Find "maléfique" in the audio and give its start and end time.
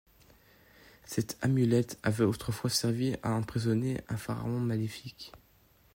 4.59-5.31